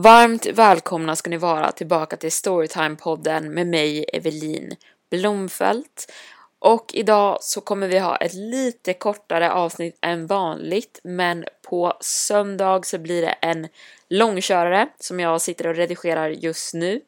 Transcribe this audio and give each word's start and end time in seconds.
Varmt 0.00 0.46
välkomna 0.46 1.16
ska 1.16 1.30
ni 1.30 1.36
vara 1.36 1.72
tillbaka 1.72 2.16
till 2.16 2.30
Storytime-podden 2.30 3.48
med 3.48 3.66
mig, 3.66 4.04
Evelin 4.12 4.76
Blomfelt. 5.10 6.12
Och 6.58 6.90
idag 6.94 7.38
så 7.40 7.60
kommer 7.60 7.88
vi 7.88 7.98
ha 7.98 8.16
ett 8.16 8.34
lite 8.34 8.94
kortare 8.94 9.52
avsnitt 9.52 9.98
än 10.02 10.26
vanligt, 10.26 11.00
men 11.04 11.44
på 11.68 11.92
söndag 12.00 12.86
så 12.86 12.98
blir 12.98 13.22
det 13.22 13.28
en 13.40 13.68
långkörare 14.08 14.88
som 14.98 15.20
jag 15.20 15.40
sitter 15.40 15.66
och 15.66 15.76
redigerar 15.76 16.28
just 16.28 16.74
nu. 16.74 17.00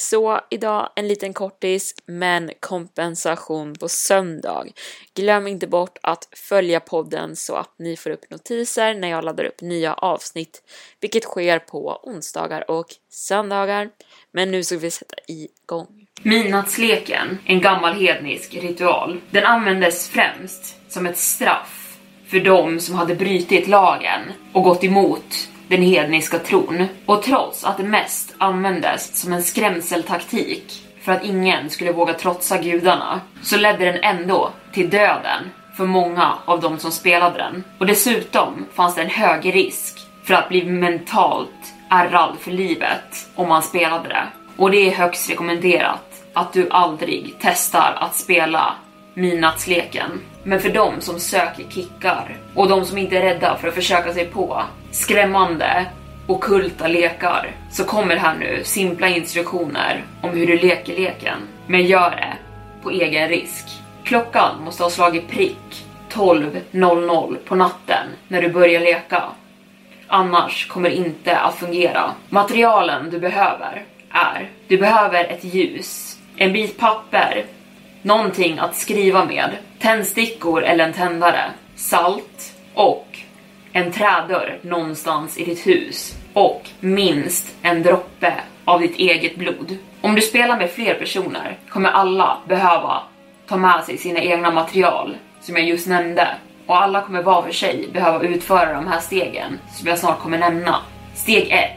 Så 0.00 0.40
idag 0.50 0.90
en 0.96 1.08
liten 1.08 1.32
kortis, 1.32 1.94
men 2.06 2.50
kompensation 2.60 3.74
på 3.74 3.88
söndag. 3.88 4.66
Glöm 5.14 5.46
inte 5.46 5.66
bort 5.66 5.98
att 6.02 6.28
följa 6.32 6.80
podden 6.80 7.36
så 7.36 7.54
att 7.54 7.74
ni 7.78 7.96
får 7.96 8.10
upp 8.10 8.30
notiser 8.30 8.94
när 8.94 9.08
jag 9.08 9.24
laddar 9.24 9.44
upp 9.44 9.60
nya 9.60 9.94
avsnitt, 9.94 10.62
vilket 11.00 11.24
sker 11.24 11.58
på 11.58 12.00
onsdagar 12.02 12.70
och 12.70 12.86
söndagar. 13.10 13.90
Men 14.32 14.50
nu 14.50 14.64
ska 14.64 14.76
vi 14.76 14.90
sätta 14.90 15.14
igång. 15.26 16.06
Midnattsleken, 16.22 17.38
en 17.46 17.60
gammal 17.60 17.94
hednisk 17.94 18.54
ritual, 18.54 19.20
den 19.30 19.44
användes 19.44 20.08
främst 20.08 20.92
som 20.92 21.06
ett 21.06 21.18
straff 21.18 21.98
för 22.26 22.40
de 22.40 22.80
som 22.80 22.94
hade 22.94 23.14
brutit 23.14 23.68
lagen 23.68 24.20
och 24.52 24.62
gått 24.62 24.84
emot 24.84 25.48
den 25.70 25.82
hedniska 25.82 26.38
tron. 26.38 26.86
Och 27.06 27.22
trots 27.22 27.64
att 27.64 27.76
det 27.76 27.84
mest 27.84 28.34
användes 28.38 29.20
som 29.20 29.32
en 29.32 29.42
skrämseltaktik 29.42 30.82
för 31.02 31.12
att 31.12 31.24
ingen 31.24 31.70
skulle 31.70 31.92
våga 31.92 32.14
trotsa 32.14 32.58
gudarna, 32.58 33.20
så 33.42 33.56
ledde 33.56 33.84
den 33.84 34.02
ändå 34.02 34.50
till 34.72 34.90
döden 34.90 35.50
för 35.76 35.86
många 35.86 36.34
av 36.44 36.60
de 36.60 36.78
som 36.78 36.92
spelade 36.92 37.38
den. 37.38 37.64
Och 37.78 37.86
dessutom 37.86 38.66
fanns 38.74 38.94
det 38.94 39.02
en 39.02 39.10
hög 39.10 39.54
risk 39.54 39.98
för 40.24 40.34
att 40.34 40.48
bli 40.48 40.64
mentalt 40.64 41.74
ärrad 41.90 42.36
för 42.40 42.50
livet 42.50 43.28
om 43.34 43.48
man 43.48 43.62
spelade 43.62 44.08
det. 44.08 44.26
Och 44.56 44.70
det 44.70 44.76
är 44.76 44.94
högst 44.94 45.30
rekommenderat 45.30 46.22
att 46.34 46.52
du 46.52 46.70
aldrig 46.70 47.36
testar 47.40 47.98
att 48.00 48.16
spela 48.16 48.74
midnattsleken. 49.14 50.20
Men 50.42 50.60
för 50.60 50.70
de 50.70 51.00
som 51.00 51.20
söker 51.20 51.64
kickar 51.70 52.36
och 52.54 52.68
de 52.68 52.84
som 52.84 52.98
inte 52.98 53.18
är 53.18 53.22
rädda 53.22 53.56
för 53.56 53.68
att 53.68 53.74
försöka 53.74 54.14
sig 54.14 54.24
på 54.24 54.62
skrämmande 54.90 55.86
ockulta 56.26 56.88
lekar 56.88 57.50
så 57.70 57.84
kommer 57.84 58.16
här 58.16 58.34
nu 58.34 58.64
simpla 58.64 59.08
instruktioner 59.08 60.04
om 60.22 60.30
hur 60.30 60.46
du 60.46 60.58
leker 60.58 60.96
leken. 60.96 61.38
Men 61.66 61.86
gör 61.86 62.10
det 62.10 62.36
på 62.82 62.90
egen 62.90 63.28
risk. 63.28 63.66
Klockan 64.04 64.64
måste 64.64 64.82
ha 64.82 64.90
slagit 64.90 65.28
prick 65.28 65.86
12.00 66.12 67.36
på 67.44 67.54
natten 67.54 68.06
när 68.28 68.42
du 68.42 68.48
börjar 68.48 68.80
leka. 68.80 69.24
Annars 70.06 70.68
kommer 70.68 70.90
det 70.90 70.96
inte 70.96 71.38
att 71.38 71.54
fungera. 71.54 72.14
Materialen 72.28 73.10
du 73.10 73.18
behöver 73.18 73.84
är, 74.10 74.50
du 74.68 74.78
behöver 74.78 75.24
ett 75.24 75.44
ljus, 75.44 76.18
en 76.36 76.52
bit 76.52 76.78
papper, 76.78 77.44
någonting 78.02 78.58
att 78.58 78.76
skriva 78.76 79.24
med, 79.24 79.50
tändstickor 79.78 80.64
eller 80.64 80.84
en 80.84 80.92
tändare, 80.92 81.50
salt 81.76 82.54
och 82.74 83.18
en 83.72 83.92
trädörr 83.92 84.58
någonstans 84.62 85.38
i 85.38 85.44
ditt 85.44 85.66
hus 85.66 86.16
och 86.32 86.68
minst 86.80 87.56
en 87.62 87.82
droppe 87.82 88.34
av 88.64 88.80
ditt 88.80 88.96
eget 88.96 89.36
blod. 89.36 89.76
Om 90.00 90.14
du 90.14 90.20
spelar 90.20 90.58
med 90.58 90.70
fler 90.70 90.94
personer 90.94 91.58
kommer 91.68 91.90
alla 91.90 92.38
behöva 92.48 93.02
ta 93.48 93.56
med 93.56 93.84
sig 93.84 93.98
sina 93.98 94.20
egna 94.20 94.50
material 94.50 95.16
som 95.40 95.56
jag 95.56 95.64
just 95.64 95.86
nämnde 95.86 96.28
och 96.66 96.82
alla 96.82 97.02
kommer 97.02 97.22
var 97.22 97.42
för 97.42 97.52
sig 97.52 97.88
behöva 97.92 98.24
utföra 98.24 98.74
de 98.74 98.86
här 98.86 99.00
stegen 99.00 99.58
som 99.72 99.88
jag 99.88 99.98
snart 99.98 100.18
kommer 100.18 100.38
nämna. 100.38 100.76
Steg 101.14 101.50
1. 101.50 101.70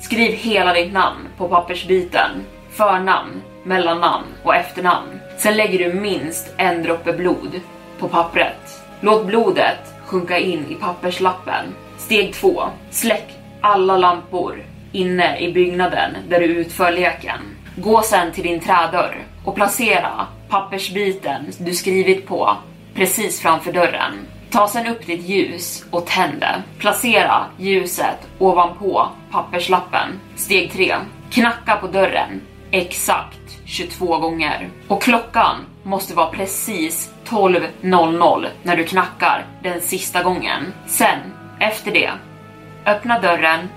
Skriv 0.00 0.32
hela 0.32 0.72
ditt 0.72 0.92
namn 0.92 1.28
på 1.36 1.48
pappersbiten. 1.48 2.30
Förnamn, 2.70 3.42
mellannamn 3.64 4.26
och 4.42 4.56
efternamn. 4.56 5.20
Sen 5.38 5.56
lägger 5.56 5.78
du 5.78 6.00
minst 6.00 6.54
en 6.56 6.82
droppe 6.82 7.12
blod 7.12 7.60
på 7.98 8.08
pappret. 8.08 8.82
Låt 9.00 9.26
blodet 9.26 9.97
sjunka 10.08 10.38
in 10.38 10.66
i 10.70 10.74
papperslappen. 10.74 11.64
Steg 11.98 12.34
2. 12.34 12.62
Släck 12.90 13.30
alla 13.60 13.96
lampor 13.96 14.64
inne 14.92 15.38
i 15.38 15.52
byggnaden 15.52 16.16
där 16.28 16.40
du 16.40 16.46
utför 16.46 16.92
leken. 16.92 17.40
Gå 17.76 18.02
sen 18.02 18.32
till 18.32 18.42
din 18.42 18.60
trädörr 18.60 19.24
och 19.44 19.54
placera 19.54 20.26
pappersbiten 20.48 21.46
du 21.58 21.74
skrivit 21.74 22.26
på 22.26 22.56
precis 22.94 23.40
framför 23.40 23.72
dörren. 23.72 24.12
Ta 24.50 24.68
sen 24.68 24.86
upp 24.86 25.06
ditt 25.06 25.28
ljus 25.28 25.84
och 25.90 26.06
tänd 26.06 26.40
det. 26.40 26.62
Placera 26.78 27.46
ljuset 27.58 28.28
ovanpå 28.38 29.08
papperslappen. 29.30 30.20
Steg 30.36 30.72
3. 30.72 30.94
Knacka 31.30 31.76
på 31.76 31.86
dörren 31.86 32.40
exakt 32.70 33.60
22 33.64 34.18
gånger. 34.18 34.70
Och 34.88 35.02
klockan 35.02 35.56
måste 35.82 36.14
vara 36.14 36.30
precis 36.30 37.10
12.00 37.26 38.48
när 38.62 38.76
du 38.76 38.84
knackar 38.84 39.46
den 39.62 39.80
sista 39.80 40.22
gången. 40.22 40.72
Sen, 40.86 41.18
efter 41.60 41.92
det, 41.92 42.10
öppna 42.86 43.20
dörren, 43.20 43.68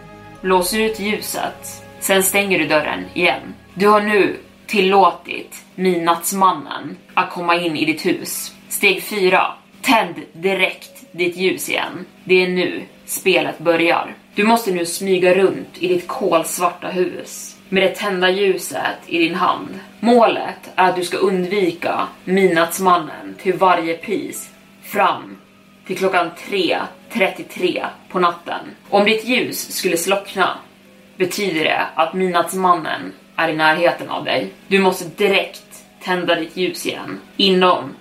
lås 0.42 0.74
ut 0.74 1.00
ljuset, 1.00 1.84
sen 2.00 2.24
stänger 2.24 2.60
du 2.60 2.68
dörren 2.68 3.06
igen. 3.14 3.54
Du 3.74 3.88
har 3.88 4.02
nu 4.02 4.38
tillåtit 4.68 5.66
midnattsmannen 5.76 6.98
att 7.14 7.30
komma 7.30 7.56
in 7.56 7.78
i 7.78 7.86
ditt 7.86 8.06
hus. 8.06 8.56
Steg 8.70 9.04
4. 9.04 9.54
Tänd 9.82 10.16
direkt 10.34 11.06
ditt 11.12 11.38
ljus 11.38 11.70
igen. 11.70 12.06
Det 12.24 12.44
är 12.44 12.48
nu 12.48 12.82
spelet 13.06 13.60
börjar. 13.60 14.16
Du 14.36 14.44
måste 14.44 14.72
nu 14.72 14.86
smyga 14.86 15.34
runt 15.34 15.78
i 15.80 15.88
ditt 15.88 16.08
kolsvarta 16.08 16.88
hus 16.88 17.58
med 17.72 17.84
det 17.84 17.96
tända 17.96 18.30
ljuset 18.30 18.98
i 19.08 19.18
din 19.18 19.36
hand. 19.36 19.80
Målet 20.00 20.72
är 20.76 20.90
att 20.90 20.96
du 20.96 21.04
ska 21.04 21.18
undvika 21.18 22.08
midnattsmannen 22.24 23.36
till 23.42 23.54
varje 23.54 23.98
pris 23.98 24.50
fram 24.84 25.38
till 25.88 25.98
klockan 25.98 26.32
3.33 26.50 27.86
på 28.10 28.20
natten. 28.20 28.60
Om 28.90 29.06
ditt 29.06 29.26
ljus 29.26 29.72
skulle 29.72 29.98
slockna 29.98 30.58
betyder 31.18 31.64
det 31.64 31.88
att 31.96 32.14
midnattsmannen 32.14 33.14
är 33.36 33.50
i 33.50 33.56
närheten 33.56 34.10
av 34.10 34.24
dig. 34.24 34.50
Du 34.68 34.80
måste 34.80 35.06
direkt 35.06 35.84
tända 36.04 36.36
ditt 36.36 36.58
ljus 36.58 36.86
igen 36.86 37.20
inom 37.38 37.94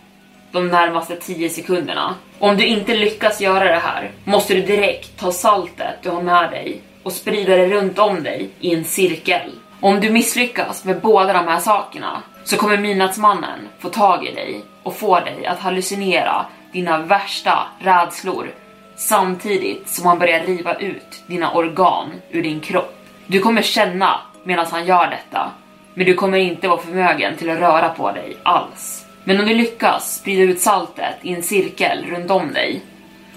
de 0.52 0.68
närmaste 0.68 1.16
10 1.16 1.48
sekunderna. 1.48 2.14
Om 2.38 2.56
du 2.56 2.66
inte 2.66 2.96
lyckas 2.96 3.40
göra 3.40 3.64
det 3.64 3.80
här 3.82 4.10
måste 4.24 4.54
du 4.54 4.60
direkt 4.62 5.18
ta 5.18 5.32
saltet 5.32 5.94
du 6.02 6.10
har 6.10 6.22
med 6.22 6.50
dig 6.50 6.80
och 7.02 7.12
sprida 7.12 7.56
det 7.56 7.68
runt 7.68 7.98
om 7.98 8.22
dig 8.22 8.50
i 8.60 8.74
en 8.74 8.84
cirkel. 8.84 9.50
Om 9.80 10.00
du 10.00 10.10
misslyckas 10.10 10.84
med 10.84 11.00
båda 11.00 11.32
de 11.32 11.48
här 11.48 11.60
sakerna 11.60 12.22
så 12.44 12.56
kommer 12.56 12.78
midnattsmannen 12.78 13.68
få 13.78 13.88
tag 13.88 14.26
i 14.26 14.34
dig 14.34 14.64
och 14.82 14.96
få 14.96 15.20
dig 15.20 15.46
att 15.46 15.58
hallucinera 15.58 16.46
dina 16.72 16.98
värsta 16.98 17.66
rädslor 17.78 18.50
samtidigt 18.96 19.88
som 19.88 20.06
han 20.06 20.18
börjar 20.18 20.40
riva 20.40 20.74
ut 20.74 21.22
dina 21.26 21.52
organ 21.52 22.10
ur 22.30 22.42
din 22.42 22.60
kropp. 22.60 22.96
Du 23.26 23.40
kommer 23.40 23.62
känna 23.62 24.20
medan 24.44 24.66
han 24.70 24.86
gör 24.86 25.10
detta 25.10 25.50
men 25.94 26.06
du 26.06 26.14
kommer 26.14 26.38
inte 26.38 26.68
vara 26.68 26.80
förmögen 26.80 27.36
till 27.36 27.50
att 27.50 27.58
röra 27.58 27.88
på 27.88 28.12
dig 28.12 28.36
alls. 28.42 29.06
Men 29.24 29.40
om 29.40 29.46
du 29.46 29.54
lyckas 29.54 30.16
sprida 30.16 30.42
ut 30.42 30.60
saltet 30.60 31.16
i 31.22 31.34
en 31.34 31.42
cirkel 31.42 32.04
runt 32.10 32.30
om 32.30 32.52
dig 32.52 32.82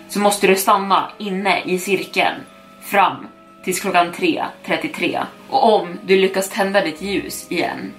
så 0.09 0.19
måste 0.19 0.47
du 0.47 0.55
stanna 0.55 1.11
inne 1.17 1.61
i 1.65 1.79
cirkeln 1.79 2.35
fram 2.81 3.27
tills 3.63 3.79
klockan 3.79 4.13
3.33. 4.13 5.25
Och 5.49 5.73
om 5.73 5.99
du 6.03 6.15
lyckas 6.15 6.49
tända 6.49 6.81
ditt 6.81 7.01
ljus 7.01 7.51
igen 7.51 7.93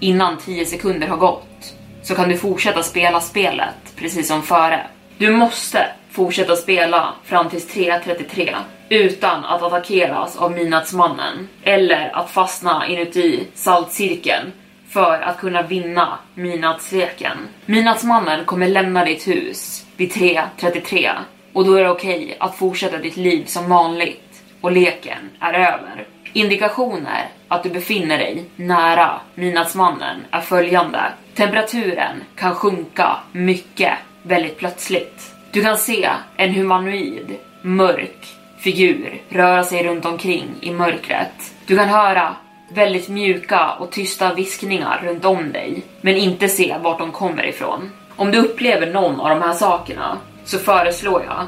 innan 0.00 0.36
10 0.36 0.66
sekunder 0.66 1.06
har 1.06 1.16
gått 1.16 1.74
så 2.02 2.14
kan 2.14 2.28
du 2.28 2.36
fortsätta 2.36 2.82
spela 2.82 3.20
spelet 3.20 3.96
precis 3.96 4.28
som 4.28 4.42
före. 4.42 4.86
Du 5.18 5.30
måste 5.30 5.86
fortsätta 6.10 6.56
spela 6.56 7.14
fram 7.24 7.50
tills 7.50 7.74
3.33 7.74 8.56
utan 8.88 9.44
att 9.44 9.62
attackeras 9.62 10.36
av 10.36 10.52
midnattsmannen 10.52 11.48
eller 11.62 12.16
att 12.16 12.30
fastna 12.30 12.86
inuti 12.86 13.46
saltcirkeln 13.54 14.52
för 14.88 15.20
att 15.20 15.38
kunna 15.38 15.62
vinna 15.62 16.18
Minatsleken. 16.34 17.38
Midnattsmannen 17.66 18.44
kommer 18.44 18.68
lämna 18.68 19.04
ditt 19.04 19.28
hus 19.28 19.86
vid 19.96 20.12
3.33 20.12 21.10
och 21.52 21.64
då 21.64 21.74
är 21.74 21.84
det 21.84 21.90
okej 21.90 22.24
okay 22.24 22.34
att 22.40 22.56
fortsätta 22.56 22.98
ditt 22.98 23.16
liv 23.16 23.44
som 23.44 23.68
vanligt 23.68 24.27
och 24.60 24.72
leken 24.72 25.30
är 25.40 25.52
över. 25.52 26.06
Indikationer 26.32 27.28
att 27.48 27.62
du 27.62 27.70
befinner 27.70 28.18
dig 28.18 28.44
nära 28.56 29.20
midnattsmannen 29.34 30.24
är 30.30 30.40
följande. 30.40 31.00
Temperaturen 31.34 32.24
kan 32.36 32.54
sjunka 32.54 33.16
mycket 33.32 33.92
väldigt 34.22 34.58
plötsligt. 34.58 35.34
Du 35.50 35.62
kan 35.62 35.76
se 35.76 36.10
en 36.36 36.54
humanoid, 36.54 37.36
mörk 37.62 38.26
figur 38.58 39.22
röra 39.28 39.64
sig 39.64 39.84
runt 39.84 40.04
omkring 40.04 40.48
i 40.60 40.70
mörkret. 40.70 41.54
Du 41.66 41.76
kan 41.76 41.88
höra 41.88 42.36
väldigt 42.70 43.08
mjuka 43.08 43.70
och 43.70 43.90
tysta 43.90 44.34
viskningar 44.34 45.00
runt 45.04 45.24
om 45.24 45.52
dig, 45.52 45.82
men 46.00 46.16
inte 46.16 46.48
se 46.48 46.76
vart 46.82 46.98
de 46.98 47.12
kommer 47.12 47.46
ifrån. 47.46 47.90
Om 48.16 48.30
du 48.30 48.38
upplever 48.38 48.92
någon 48.92 49.20
av 49.20 49.28
de 49.28 49.42
här 49.42 49.52
sakerna 49.52 50.18
så 50.44 50.58
föreslår 50.58 51.24
jag 51.24 51.46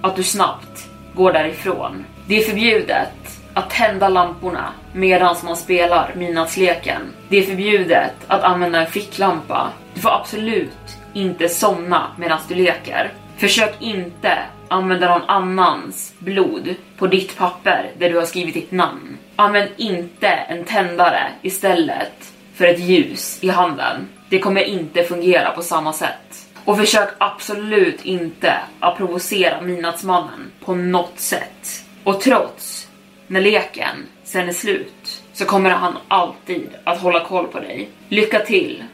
att 0.00 0.16
du 0.16 0.22
snabbt 0.22 0.88
går 1.14 1.32
därifrån. 1.32 2.04
Det 2.28 2.36
är 2.36 2.42
förbjudet 2.42 3.40
att 3.54 3.70
tända 3.70 4.08
lamporna 4.08 4.72
medan 4.92 5.36
man 5.44 5.56
spelar 5.56 6.12
midnattsleken. 6.16 7.02
Det 7.28 7.36
är 7.36 7.42
förbjudet 7.42 8.12
att 8.26 8.42
använda 8.42 8.80
en 8.80 8.90
ficklampa. 8.90 9.72
Du 9.94 10.00
får 10.00 10.10
absolut 10.10 10.96
inte 11.12 11.48
somna 11.48 12.06
medan 12.18 12.38
du 12.48 12.54
leker. 12.54 13.12
Försök 13.36 13.74
inte 13.80 14.38
använda 14.68 15.10
någon 15.10 15.28
annans 15.28 16.14
blod 16.18 16.74
på 16.98 17.06
ditt 17.06 17.36
papper 17.36 17.90
där 17.98 18.10
du 18.10 18.16
har 18.16 18.24
skrivit 18.24 18.54
ditt 18.54 18.72
namn. 18.72 19.18
Använd 19.36 19.70
inte 19.76 20.28
en 20.28 20.64
tändare 20.64 21.22
istället 21.42 22.32
för 22.54 22.64
ett 22.64 22.80
ljus 22.80 23.38
i 23.42 23.48
handen. 23.48 24.08
Det 24.28 24.38
kommer 24.38 24.62
inte 24.62 25.04
fungera 25.04 25.50
på 25.50 25.62
samma 25.62 25.92
sätt. 25.92 26.48
Och 26.64 26.78
försök 26.78 27.08
absolut 27.18 28.04
inte 28.04 28.54
att 28.80 28.96
provocera 28.96 29.60
midnattsmannen 29.60 30.52
på 30.64 30.74
något 30.74 31.20
sätt. 31.20 31.85
Och 32.06 32.20
trots 32.20 32.88
när 33.26 33.40
leken 33.40 34.06
sen 34.24 34.48
är 34.48 34.52
slut 34.52 35.22
så 35.32 35.44
kommer 35.44 35.70
han 35.70 35.96
alltid 36.08 36.68
att 36.84 37.00
hålla 37.00 37.24
koll 37.24 37.46
på 37.46 37.60
dig. 37.60 37.88
Lycka 38.08 38.38
till! 38.38 38.84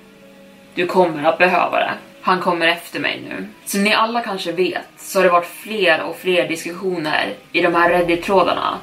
Du 0.75 0.87
kommer 0.87 1.25
att 1.25 1.39
behöva 1.39 1.79
det. 1.79 1.93
Han 2.23 2.41
kommer 2.41 2.69
efter 2.69 3.01
mig 3.01 3.23
nu. 3.29 3.49
Som 3.65 3.85
ni 3.85 3.95
alla 3.95 4.21
kanske 4.21 4.53
vet 4.53 4.87
så 4.97 5.19
har 5.19 5.25
det 5.25 5.31
varit 5.31 5.47
fler 5.47 6.03
och 6.03 6.17
fler 6.17 6.49
diskussioner 6.49 7.35
i 7.53 7.61
de 7.61 7.75
här 7.75 7.91
Reddit-trådarna 7.91 8.79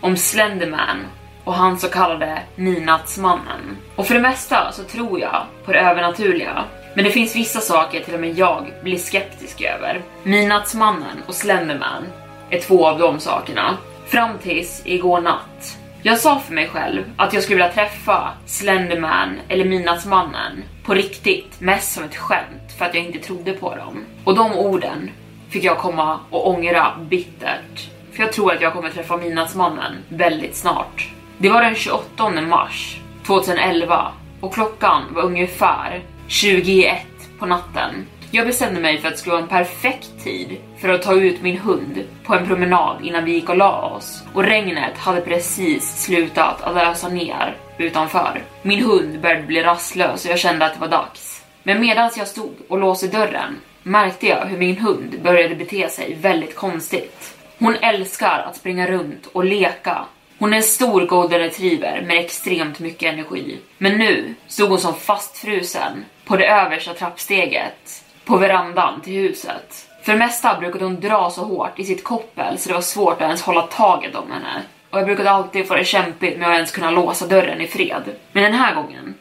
om 0.00 0.16
Slenderman 0.16 1.06
och 1.44 1.54
han 1.54 1.78
så 1.78 1.88
kallade 1.88 2.42
Midnattsmannen. 2.56 3.76
Och 3.96 4.06
för 4.06 4.14
det 4.14 4.20
mesta 4.20 4.72
så 4.72 4.82
tror 4.82 5.20
jag 5.20 5.42
på 5.64 5.72
det 5.72 5.80
övernaturliga. 5.80 6.64
Men 6.94 7.04
det 7.04 7.10
finns 7.10 7.36
vissa 7.36 7.60
saker 7.60 8.00
till 8.00 8.14
och 8.14 8.20
med 8.20 8.38
jag 8.38 8.72
blir 8.82 8.98
skeptisk 8.98 9.60
över. 9.60 10.02
Midnattsmannen 10.22 11.22
och 11.26 11.34
Slenderman 11.34 12.06
är 12.50 12.60
två 12.60 12.86
av 12.86 12.98
de 12.98 13.20
sakerna. 13.20 13.76
Fram 14.06 14.38
tills 14.38 14.82
igår 14.84 15.20
natt. 15.20 15.78
Jag 16.02 16.18
sa 16.18 16.38
för 16.38 16.54
mig 16.54 16.68
själv 16.68 17.02
att 17.16 17.32
jag 17.32 17.42
skulle 17.42 17.56
vilja 17.56 17.72
träffa 17.72 18.28
Slenderman 18.46 19.40
eller 19.48 19.64
Midnattsmannen 19.64 20.64
på 20.84 20.94
riktigt, 20.94 21.60
mest 21.60 21.92
som 21.92 22.04
ett 22.04 22.16
skämt 22.16 22.72
för 22.78 22.84
att 22.84 22.94
jag 22.94 23.04
inte 23.04 23.18
trodde 23.18 23.52
på 23.52 23.76
dem. 23.76 24.04
Och 24.24 24.34
de 24.34 24.52
orden 24.52 25.10
fick 25.50 25.64
jag 25.64 25.78
komma 25.78 26.20
och 26.30 26.48
ångra 26.48 26.92
bittert. 27.10 27.90
För 28.12 28.22
jag 28.22 28.32
tror 28.32 28.52
att 28.52 28.60
jag 28.60 28.72
kommer 28.72 28.90
träffa 28.90 29.16
Midnattsmannen 29.16 29.92
väldigt 30.08 30.56
snart. 30.56 31.08
Det 31.38 31.48
var 31.48 31.62
den 31.62 31.74
28 31.74 32.30
mars 32.30 33.00
2011 33.26 34.12
och 34.40 34.54
klockan 34.54 35.02
var 35.10 35.22
ungefär 35.22 36.02
21 36.26 36.98
på 37.38 37.46
natten. 37.46 38.06
Jag 38.32 38.46
bestämde 38.46 38.80
mig 38.80 38.98
för 38.98 39.08
att 39.08 39.14
det 39.14 39.20
skulle 39.20 39.32
vara 39.32 39.42
en 39.42 39.48
perfekt 39.48 40.24
tid 40.24 40.56
för 40.78 40.88
att 40.88 41.02
ta 41.02 41.14
ut 41.14 41.42
min 41.42 41.58
hund 41.58 42.04
på 42.24 42.34
en 42.34 42.46
promenad 42.46 43.04
innan 43.04 43.24
vi 43.24 43.32
gick 43.32 43.48
och 43.48 43.56
la 43.56 43.82
oss 43.82 44.22
och 44.34 44.44
regnet 44.44 44.98
hade 44.98 45.20
precis 45.20 46.02
slutat 46.02 46.62
att 46.62 46.76
ösa 46.76 47.08
ner 47.08 47.56
utanför. 47.78 48.42
Min 48.62 48.84
hund 48.84 49.20
började 49.20 49.42
bli 49.42 49.62
rastlös 49.62 50.24
och 50.24 50.30
jag 50.30 50.38
kände 50.38 50.64
att 50.64 50.74
det 50.74 50.80
var 50.80 50.88
dags. 50.88 51.44
Men 51.62 51.80
medan 51.80 52.10
jag 52.16 52.28
stod 52.28 52.54
och 52.68 52.78
låste 52.78 53.06
dörren 53.06 53.56
märkte 53.82 54.26
jag 54.26 54.46
hur 54.46 54.58
min 54.58 54.78
hund 54.78 55.20
började 55.22 55.54
bete 55.54 55.88
sig 55.88 56.14
väldigt 56.20 56.56
konstigt. 56.56 57.36
Hon 57.58 57.74
älskar 57.74 58.38
att 58.38 58.56
springa 58.56 58.86
runt 58.86 59.26
och 59.32 59.44
leka. 59.44 60.04
Hon 60.38 60.52
är 60.52 60.56
en 60.56 60.62
stor 60.62 61.06
golden 61.06 61.38
retriever 61.38 62.02
med 62.06 62.18
extremt 62.18 62.78
mycket 62.78 63.12
energi. 63.12 63.58
Men 63.78 63.98
nu 63.98 64.34
stod 64.46 64.68
hon 64.68 64.78
som 64.78 64.94
fastfrusen 64.94 66.04
på 66.24 66.36
det 66.36 66.46
översta 66.46 66.94
trappsteget 66.94 67.99
på 68.30 68.36
verandan 68.36 69.00
till 69.00 69.12
huset. 69.12 69.88
För 70.02 70.12
det 70.12 70.18
mesta 70.18 70.58
brukade 70.58 70.84
hon 70.84 71.00
dra 71.00 71.30
så 71.30 71.44
hårt 71.44 71.78
i 71.78 71.84
sitt 71.84 72.04
koppel 72.04 72.58
så 72.58 72.68
det 72.68 72.74
var 72.74 72.80
svårt 72.80 73.14
att 73.14 73.20
ens 73.20 73.42
hålla 73.42 73.62
taget 73.62 74.14
om 74.14 74.30
henne. 74.30 74.62
Och 74.90 74.98
jag 74.98 75.06
brukade 75.06 75.30
alltid 75.30 75.68
få 75.68 75.74
det 75.74 75.84
kämpigt 75.84 76.38
med 76.38 76.48
att 76.48 76.54
ens 76.54 76.70
kunna 76.70 76.90
låsa 76.90 77.26
dörren 77.26 77.60
i 77.60 77.66
fred. 77.66 78.02
Men 78.32 78.42
den 78.42 78.52
här 78.52 78.74
gången, 78.74 79.14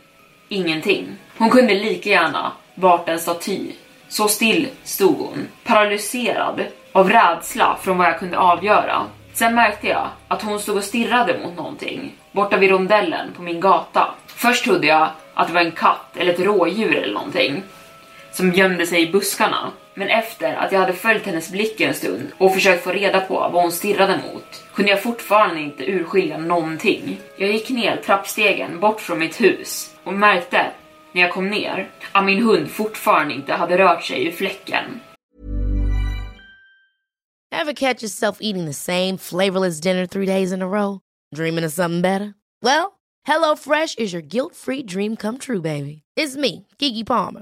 ingenting. 0.49 1.07
Hon 1.37 1.49
kunde 1.49 1.73
lika 1.73 2.09
gärna 2.09 2.51
varit 2.75 3.09
en 3.09 3.19
staty. 3.19 3.71
Så 4.09 4.27
still 4.27 4.67
stod 4.83 5.17
hon, 5.17 5.47
paralyserad 5.63 6.61
av 6.91 7.09
rädsla 7.09 7.77
från 7.81 7.97
vad 7.97 8.07
jag 8.07 8.19
kunde 8.19 8.37
avgöra. 8.37 9.05
Sen 9.33 9.55
märkte 9.55 9.87
jag 9.87 10.07
att 10.27 10.41
hon 10.41 10.59
stod 10.59 10.77
och 10.77 10.83
stirrade 10.83 11.39
mot 11.43 11.55
någonting 11.55 12.11
borta 12.31 12.57
vid 12.57 12.69
rondellen 12.69 13.31
på 13.35 13.41
min 13.41 13.59
gata. 13.59 14.07
Först 14.27 14.63
trodde 14.63 14.87
jag 14.87 15.07
att 15.33 15.47
det 15.47 15.53
var 15.53 15.61
en 15.61 15.71
katt 15.71 16.17
eller 16.17 16.33
ett 16.33 16.39
rådjur 16.39 16.95
eller 16.95 17.13
någonting 17.13 17.63
som 18.31 18.53
gömde 18.53 18.85
sig 18.85 19.01
i 19.01 19.11
buskarna. 19.11 19.71
Men 19.93 20.07
efter 20.07 20.55
att 20.55 20.71
jag 20.71 20.79
hade 20.79 20.93
följt 20.93 21.25
hennes 21.25 21.51
blick 21.51 21.81
en 21.81 21.93
stund 21.93 22.27
och 22.37 22.53
försökt 22.53 22.83
få 22.83 22.91
reda 22.91 23.21
på 23.21 23.33
vad 23.33 23.61
hon 23.61 23.71
stirrade 23.71 24.21
mot 24.33 24.63
kunde 24.73 24.91
jag 24.91 25.03
fortfarande 25.03 25.61
inte 25.61 25.91
urskilja 25.91 26.37
någonting. 26.37 27.19
Jag 27.37 27.51
gick 27.51 27.69
ner 27.69 27.97
trappstegen 27.97 28.79
bort 28.79 29.01
från 29.01 29.19
mitt 29.19 29.41
hus 29.41 29.95
och 30.03 30.13
märkte 30.13 30.71
när 31.11 31.21
jag 31.21 31.31
kom 31.31 31.49
ner 31.49 31.89
att 32.11 32.25
min 32.25 32.43
hund 32.43 32.69
fortfarande 32.69 33.33
inte 33.33 33.53
hade 33.53 33.77
rört 33.77 34.03
sig 34.03 34.27
ur 34.27 34.31
fläcken. 34.31 34.99
Have 37.51 37.73
catch 37.73 38.03
yourself 38.03 38.37
eating 38.41 38.65
the 38.65 38.73
same 38.73 39.17
flavorless 39.17 39.81
dinner 39.81 40.05
three 40.05 40.25
days 40.25 40.51
in 40.51 40.61
a 40.61 40.67
row? 40.67 40.99
Dreaming 41.35 41.65
of 41.65 41.73
something 41.73 42.01
better? 42.01 42.35
Well, 42.61 42.99
hello 43.27 43.55
fresh 43.55 43.97
is 43.97 44.13
your 44.13 44.21
guilt 44.21 44.55
free 44.55 44.83
dream 44.83 45.15
come 45.15 45.37
true 45.37 45.61
baby. 45.61 46.03
It's 46.15 46.37
me, 46.37 46.67
Gigi 46.77 47.03
Palmer. 47.03 47.41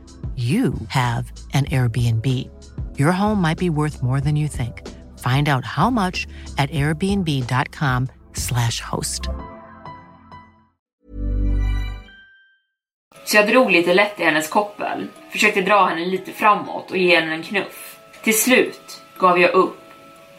you 0.35 0.73
have 0.87 1.31
an 1.53 1.65
Airbnb. 1.65 2.25
Your 2.97 3.11
home 3.11 3.41
might 3.41 3.57
be 3.57 3.69
worth 3.69 4.01
more 4.01 4.21
than 4.21 4.35
you 4.35 4.47
think. 4.47 4.87
Find 5.19 5.49
out 5.49 5.65
how 5.65 5.89
much 5.89 6.27
at 6.57 6.71
airbnb.com/slash 6.71 8.81
host. 8.81 9.29
Så 13.25 13.37
jag 13.37 13.47
drog 13.47 13.71
lite 13.71 13.93
lätt 13.93 14.19
i 14.19 14.23
hennes 14.23 14.49
koppel, 14.49 15.07
försökte 15.29 15.61
dra 15.61 15.85
henne 15.85 16.05
lite 16.05 16.31
framåt 16.31 16.91
och 16.91 16.97
ge 16.97 17.19
henne 17.19 17.33
en 17.33 17.43
knuff. 17.43 17.97
Till 18.23 18.39
slut 18.39 19.01
gav 19.17 19.39
jag 19.39 19.51
upp 19.51 19.79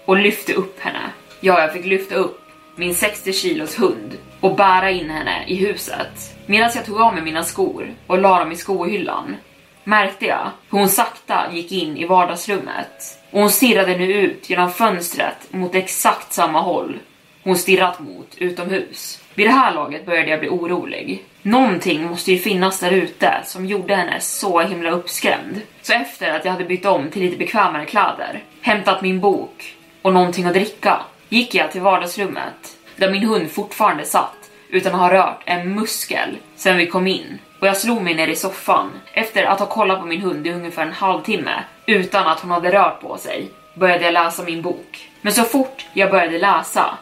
och 0.05 0.17
lyfte 0.17 0.55
upp 0.55 0.81
henne. 0.81 1.11
Ja, 1.41 1.61
jag 1.61 1.73
fick 1.73 1.87
lyfta 1.87 2.15
upp 2.15 2.41
min 2.77 2.95
60 2.95 3.33
kilos 3.33 3.81
hund 3.81 4.17
och 4.41 4.57
bära 4.57 4.91
in 4.91 5.11
henne 5.11 5.45
i 5.47 5.57
huset. 5.57 6.37
Medan 6.47 6.71
jag 6.75 6.87
tog 6.87 7.01
av 7.01 7.15
mig 7.15 7.23
mina 7.23 7.43
skor 7.43 7.95
och 8.07 8.19
la 8.19 8.39
dem 8.39 8.53
i 8.53 8.57
skohyllan 8.57 9.37
märkte 9.85 10.27
jag 10.27 10.51
hur 10.71 10.79
hon 10.79 10.89
sakta 10.89 11.53
gick 11.53 11.73
in 11.73 11.97
i 11.97 12.07
vardagsrummet. 12.07 13.19
Och 13.31 13.41
hon 13.41 13.51
stirrade 13.51 13.99
nu 13.99 14.13
ut 14.13 14.51
genom 14.51 14.73
fönstret 14.73 15.53
mot 15.53 15.75
exakt 15.75 16.33
samma 16.33 16.61
håll 16.61 16.99
hon 17.45 17.57
stirrat 17.57 18.01
mot 18.01 18.35
utomhus. 18.37 19.21
Vid 19.35 19.47
det 19.47 19.51
här 19.51 19.75
laget 19.75 20.07
började 20.07 20.31
jag 20.31 20.41
bli 20.41 20.49
orolig. 20.49 21.25
Någonting 21.43 22.07
måste 22.07 22.33
ju 22.33 22.39
finnas 22.39 22.81
där 22.81 22.91
ute 22.91 23.41
som 23.45 23.67
gjorde 23.67 23.95
henne 23.95 24.21
så 24.21 24.61
himla 24.61 24.91
uppskrämd. 24.91 25.61
Så 25.83 25.93
efter 25.93 26.35
att 26.35 26.45
jag 26.45 26.53
hade 26.53 26.65
bytt 26.65 26.87
om 26.87 27.11
till 27.11 27.23
lite 27.23 27.37
bekvämare 27.37 27.87
kläder, 27.87 28.43
hämtat 28.61 29.03
min 29.03 29.21
bok 29.21 29.77
och 30.03 30.13
någonting 30.13 30.45
att 30.45 30.55
dricka, 30.55 31.01
gick 31.29 31.55
jag 31.55 31.73
till 31.73 31.81
vardagsrummet 31.81 32.77
där 32.97 33.11
min 33.11 33.27
hund 33.27 33.51
fortfarande 33.51 34.05
satt 34.05 34.51
utan 34.69 34.95
att 34.95 35.01
ha 35.01 35.13
rört 35.13 35.43
en 35.45 35.75
muskel 35.75 36.39
sedan 36.57 36.77
vi 36.77 36.87
kom 36.87 37.07
in 37.07 37.39
och 37.63 37.69
jag 37.69 37.77
slog 37.77 38.03
mig 38.03 38.15
ner 38.15 38.29
i 38.29 38.37
soffan 38.37 38.91
efter 39.13 39.45
att 39.45 39.59
ha 39.59 39.67
kollat 39.67 40.01
på 40.01 40.07
min 40.07 40.21
hund 40.21 40.47
i 40.47 40.53
ungefär 40.53 40.87
en 40.87 40.93
halvtimme 40.93 41.65
utan 41.87 42.27
att 42.27 42.41
hon 42.41 42.51
hade 42.51 42.73
rört 42.73 43.01
på 43.01 43.17
sig 43.17 43.51
började 43.75 44.05
jag 44.05 44.13
läsa 44.13 44.43
min 44.43 44.63
bok. 44.63 45.09
Men 45.21 45.33
så 45.33 45.43
fort 45.43 45.87
jag 45.93 46.11
började 46.11 46.39
läsa 46.39 46.99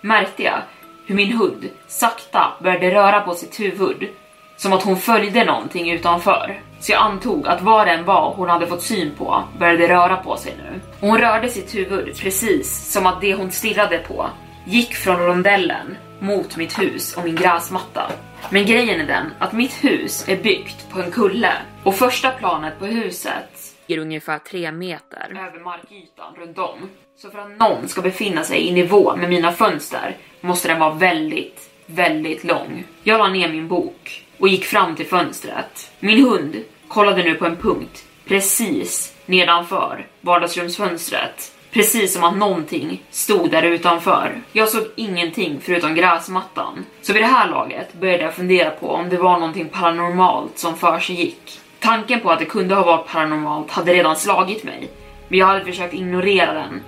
märkte 0.00 0.42
jag 0.42 0.58
hur 1.06 1.14
min 1.14 1.32
hund 1.32 1.68
sakta 1.86 2.52
började 2.58 2.94
röra 2.94 3.20
på 3.20 3.34
sitt 3.34 3.60
huvud 3.60 4.08
som 4.56 4.72
att 4.72 4.82
hon 4.82 4.96
följde 4.96 5.44
någonting 5.44 5.90
utanför. 5.90 6.60
Så 6.80 6.92
jag 6.92 7.02
antog 7.02 7.48
att 7.48 7.62
vad 7.62 7.86
den 7.86 8.04
var 8.04 8.34
hon 8.34 8.48
hade 8.48 8.66
fått 8.66 8.82
syn 8.82 9.14
på 9.18 9.44
började 9.58 9.88
röra 9.88 10.16
på 10.16 10.36
sig 10.36 10.54
nu. 10.58 10.80
Och 11.00 11.08
hon 11.08 11.18
rörde 11.18 11.48
sitt 11.48 11.74
huvud 11.74 12.18
precis 12.18 12.92
som 12.92 13.06
att 13.06 13.20
det 13.20 13.34
hon 13.34 13.50
stirrade 13.50 13.98
på 13.98 14.26
gick 14.64 14.94
från 14.94 15.16
rondellen 15.16 15.96
mot 16.18 16.56
mitt 16.56 16.78
hus 16.78 17.16
och 17.16 17.24
min 17.24 17.36
gräsmatta. 17.36 18.02
Men 18.50 18.66
grejen 18.66 19.00
är 19.00 19.06
den 19.06 19.30
att 19.38 19.52
mitt 19.52 19.84
hus 19.84 20.28
är 20.28 20.36
byggt 20.36 20.90
på 20.90 21.00
en 21.00 21.10
kulle 21.10 21.52
och 21.82 21.94
första 21.94 22.30
planet 22.30 22.78
på 22.78 22.86
huset 22.86 23.76
är 23.86 23.98
ungefär 23.98 24.38
3 24.38 24.72
meter 24.72 25.28
över 25.30 25.64
markytan 25.64 26.34
runt 26.36 26.58
om. 26.58 26.90
Så 27.16 27.30
för 27.30 27.38
att 27.38 27.58
någon 27.58 27.88
ska 27.88 28.02
befinna 28.02 28.44
sig 28.44 28.68
i 28.68 28.72
nivå 28.72 29.16
med 29.16 29.28
mina 29.28 29.52
fönster 29.52 30.16
måste 30.40 30.68
den 30.68 30.80
vara 30.80 30.94
väldigt, 30.94 31.70
väldigt 31.86 32.44
lång. 32.44 32.84
Jag 33.02 33.18
la 33.18 33.28
ner 33.28 33.48
min 33.48 33.68
bok 33.68 34.24
och 34.38 34.48
gick 34.48 34.64
fram 34.64 34.96
till 34.96 35.06
fönstret. 35.06 35.92
Min 36.00 36.24
hund 36.24 36.56
kollade 36.88 37.22
nu 37.22 37.34
på 37.34 37.46
en 37.46 37.56
punkt 37.56 38.04
precis 38.24 39.16
nedanför 39.26 40.06
vardagsrumsfönstret 40.20 41.52
Precis 41.72 42.14
som 42.14 42.24
att 42.24 42.36
någonting 42.36 43.02
stod 43.10 43.50
där 43.50 43.62
utanför. 43.62 44.42
Jag 44.52 44.68
såg 44.68 44.82
ingenting 44.96 45.60
förutom 45.62 45.94
gräsmattan. 45.94 46.86
Så 47.02 47.12
vid 47.12 47.22
det 47.22 47.26
här 47.26 47.50
laget 47.50 47.94
började 47.94 48.22
jag 48.22 48.34
fundera 48.34 48.70
på 48.70 48.88
om 48.88 49.08
det 49.08 49.16
var 49.16 49.38
någonting 49.38 49.68
paranormalt 49.68 50.58
som 50.58 50.76
för 50.76 50.98
sig 50.98 51.16
gick. 51.16 51.60
Tanken 51.80 52.20
på 52.20 52.30
att 52.30 52.38
det 52.38 52.44
kunde 52.44 52.74
ha 52.74 52.84
varit 52.84 53.06
paranormalt 53.06 53.70
hade 53.70 53.94
redan 53.94 54.16
slagit 54.16 54.64
mig. 54.64 54.90
Men 55.28 55.38
jag 55.38 55.46
hade 55.46 55.64
försökt 55.64 55.94
ignorera 55.94 56.52
den. 56.52 56.82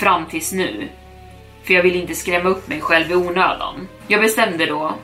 Fram 0.00 0.26
tills 0.26 0.52
nu. 0.52 0.88
För 1.64 1.74
jag 1.74 1.82
ville 1.82 1.98
inte 1.98 2.14
skrämma 2.14 2.48
upp 2.48 2.68
mig 2.68 2.80
själv 2.80 3.10
i 3.10 3.14
onödan. 3.14 3.88
Jag 4.08 4.20
bestämde 4.20 4.66
då 4.66 4.94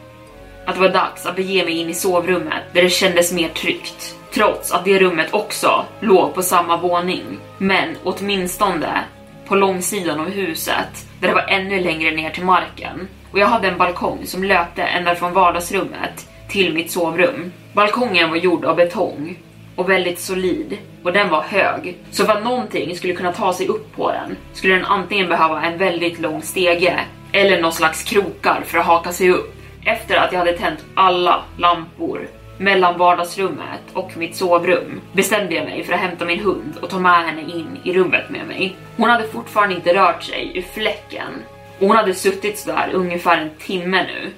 att 0.67 0.75
det 0.75 0.81
var 0.81 0.89
dags 0.89 1.27
att 1.27 1.37
bege 1.37 1.65
mig 1.65 1.79
in 1.79 1.91
i 1.91 1.95
sovrummet 1.95 2.63
där 2.73 2.83
det 2.83 2.91
kändes 2.91 3.33
mer 3.33 3.49
tryggt 3.49 4.16
trots 4.37 4.73
att 4.73 4.85
det 4.85 4.99
rummet 4.99 5.35
också 5.35 5.85
låg 6.01 6.35
på 6.35 6.43
samma 6.43 6.77
våning. 6.77 7.25
Men 7.59 7.97
åtminstone 8.05 9.05
på 9.49 9.55
långsidan 9.55 10.21
av 10.21 10.31
huset 10.31 11.07
där 11.21 11.29
det 11.29 11.35
var 11.35 11.47
ännu 11.49 11.81
längre 11.81 12.11
ner 12.11 12.31
till 12.31 12.45
marken. 12.45 13.09
Och 13.33 13.39
jag 13.39 13.47
hade 13.47 13.69
en 13.69 13.79
balkong 13.79 14.27
som 14.27 14.45
löpte 14.45 14.83
ända 14.83 15.15
från 15.15 15.33
vardagsrummet 15.33 16.29
till 16.49 16.75
mitt 16.75 16.91
sovrum. 16.91 17.53
Balkongen 17.73 18.31
var 18.31 18.37
gjord 18.37 18.65
av 18.65 18.77
betong 18.77 19.39
och 19.77 19.91
väldigt 19.91 20.21
solid 20.21 20.79
och 21.03 21.13
den 21.13 21.29
var 21.29 21.43
hög. 21.43 21.97
Så 22.11 22.25
för 22.25 22.33
att 22.33 22.45
någonting 22.45 22.97
skulle 22.97 23.13
kunna 23.13 23.33
ta 23.33 23.53
sig 23.53 23.69
upp 23.69 23.97
på 23.97 24.13
den 24.13 24.37
skulle 24.53 24.75
den 24.75 24.85
antingen 24.85 25.29
behöva 25.29 25.63
en 25.63 25.79
väldigt 25.79 26.21
lång 26.21 26.43
stege 26.43 27.01
eller 27.33 27.63
någon 27.63 27.73
slags 27.73 28.03
krokar 28.03 28.63
för 28.67 28.79
att 28.79 28.87
haka 28.87 29.13
sig 29.13 29.31
upp. 29.31 29.55
Efter 29.85 30.17
att 30.17 30.33
jag 30.33 30.39
hade 30.39 30.59
tänt 30.59 30.85
alla 30.95 31.43
lampor 31.59 32.29
mellan 32.59 32.99
vardagsrummet 32.99 33.81
och 33.93 34.17
mitt 34.17 34.37
sovrum 34.37 35.01
bestämde 35.13 35.55
jag 35.55 35.65
mig 35.65 35.85
för 35.85 35.93
att 35.93 36.01
hämta 36.01 36.25
min 36.25 36.41
hund 36.41 36.75
och 36.81 36.91
ta 36.91 36.99
med 36.99 37.25
henne 37.25 37.41
in 37.41 37.79
i 37.85 37.93
rummet 37.93 38.31
med 38.31 38.47
mig. 38.47 38.77
Hon 38.97 39.11
hade 39.11 39.29
fortfarande 39.29 39.75
inte 39.75 39.95
rört 39.95 40.23
sig 40.23 40.53
ur 40.55 40.63
fläcken 40.63 41.33
och 41.79 41.87
hon 41.87 41.97
hade 41.97 42.15
suttit 42.15 42.59
sådär 42.59 42.91
ungefär 42.93 43.39
en 43.39 43.51
timme 43.59 44.03
nu 44.03 44.33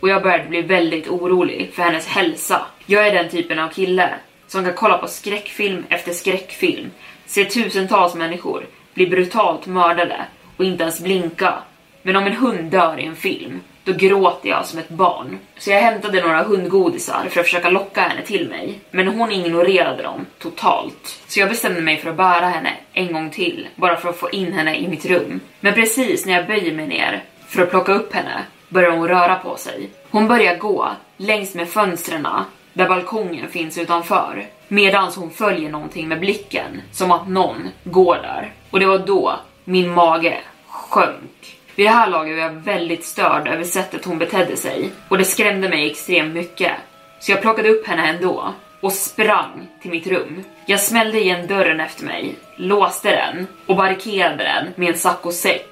och 0.00 0.08
jag 0.08 0.22
började 0.22 0.48
bli 0.48 0.62
väldigt 0.62 1.08
orolig 1.08 1.70
för 1.74 1.82
hennes 1.82 2.06
hälsa. 2.06 2.60
Jag 2.86 3.06
är 3.06 3.14
den 3.14 3.30
typen 3.30 3.58
av 3.58 3.68
kille 3.68 4.14
som 4.46 4.64
kan 4.64 4.74
kolla 4.74 4.98
på 4.98 5.08
skräckfilm 5.08 5.84
efter 5.88 6.12
skräckfilm, 6.12 6.90
se 7.26 7.44
tusentals 7.44 8.14
människor 8.14 8.66
bli 8.94 9.06
brutalt 9.06 9.66
mördade 9.66 10.24
och 10.56 10.64
inte 10.64 10.82
ens 10.82 11.00
blinka. 11.00 11.54
Men 12.02 12.16
om 12.16 12.26
en 12.26 12.36
hund 12.36 12.70
dör 12.70 13.00
i 13.00 13.04
en 13.04 13.16
film, 13.16 13.60
då 13.84 13.92
gråter 13.92 14.48
jag 14.48 14.66
som 14.66 14.78
ett 14.78 14.88
barn. 14.88 15.38
Så 15.58 15.70
jag 15.70 15.80
hämtade 15.80 16.20
några 16.20 16.42
hundgodisar 16.42 17.26
för 17.30 17.40
att 17.40 17.46
försöka 17.46 17.70
locka 17.70 18.00
henne 18.00 18.22
till 18.22 18.48
mig. 18.48 18.80
Men 18.90 19.08
hon 19.08 19.32
ignorerade 19.32 20.02
dem 20.02 20.26
totalt. 20.38 21.22
Så 21.26 21.40
jag 21.40 21.48
bestämde 21.48 21.80
mig 21.80 21.96
för 21.96 22.10
att 22.10 22.16
bära 22.16 22.46
henne 22.46 22.72
en 22.92 23.12
gång 23.12 23.30
till, 23.30 23.68
bara 23.76 23.96
för 23.96 24.08
att 24.08 24.18
få 24.18 24.30
in 24.30 24.52
henne 24.52 24.76
i 24.76 24.88
mitt 24.88 25.06
rum. 25.06 25.40
Men 25.60 25.74
precis 25.74 26.26
när 26.26 26.32
jag 26.32 26.46
böjer 26.46 26.72
mig 26.72 26.86
ner 26.86 27.24
för 27.48 27.62
att 27.62 27.70
plocka 27.70 27.92
upp 27.92 28.14
henne 28.14 28.44
börjar 28.68 28.90
hon 28.90 29.08
röra 29.08 29.34
på 29.34 29.56
sig. 29.56 29.90
Hon 30.10 30.28
börjar 30.28 30.56
gå 30.56 30.88
längs 31.16 31.54
med 31.54 31.68
fönstren 31.68 32.28
där 32.72 32.88
balkongen 32.88 33.48
finns 33.48 33.78
utanför. 33.78 34.46
Medan 34.68 35.12
hon 35.16 35.30
följer 35.30 35.70
någonting 35.70 36.08
med 36.08 36.20
blicken, 36.20 36.82
som 36.92 37.10
att 37.12 37.28
någon 37.28 37.68
går 37.84 38.14
där. 38.14 38.52
Och 38.70 38.80
det 38.80 38.86
var 38.86 38.98
då 38.98 39.40
min 39.64 39.90
mage 39.90 40.38
sjönk. 40.68 41.58
Vid 41.74 41.86
det 41.86 41.90
här 41.90 42.10
laget 42.10 42.36
var 42.36 42.42
jag 42.42 42.50
väldigt 42.50 43.04
störd 43.04 43.48
över 43.48 43.64
sättet 43.64 44.04
hon 44.04 44.18
betedde 44.18 44.56
sig 44.56 44.92
och 45.08 45.18
det 45.18 45.24
skrämde 45.24 45.68
mig 45.68 45.90
extremt 45.90 46.34
mycket. 46.34 46.72
Så 47.20 47.32
jag 47.32 47.40
plockade 47.40 47.68
upp 47.68 47.86
henne 47.86 48.08
ändå 48.08 48.54
och 48.80 48.92
sprang 48.92 49.68
till 49.82 49.90
mitt 49.90 50.06
rum. 50.06 50.44
Jag 50.66 50.80
smällde 50.80 51.20
igen 51.20 51.46
dörren 51.46 51.80
efter 51.80 52.04
mig, 52.04 52.34
låste 52.56 53.10
den 53.10 53.46
och 53.66 53.76
barrikerade 53.76 54.44
den 54.44 54.72
med 54.76 54.88
en 54.88 54.98
sack 54.98 55.26
och 55.26 55.34
säck, 55.34 55.68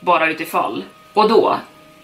bara 0.00 0.30
utifall. 0.30 0.84
Och 1.12 1.28
då, 1.28 1.58